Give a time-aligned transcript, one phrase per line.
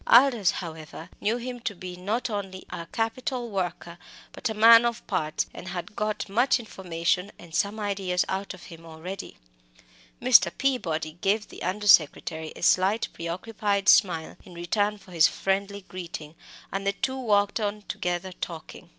[0.07, 3.99] Aldous, however, knew him to be not only a capital worker,
[4.31, 8.63] but a man of parts, and had got much information and some ideas out of
[8.63, 9.37] him already.
[10.19, 10.51] Mr.
[10.57, 16.33] Peabody gave the under secretary a slight preoccupied smile in return for his friendly greeting,
[16.71, 18.89] and the two walked on together talking.